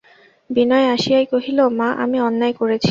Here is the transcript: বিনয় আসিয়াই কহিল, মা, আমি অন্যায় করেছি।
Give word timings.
বিনয় 0.49 0.87
আসিয়াই 0.95 1.25
কহিল, 1.25 1.59
মা, 1.79 1.87
আমি 2.03 2.17
অন্যায় 2.21 2.53
করেছি। 2.53 2.79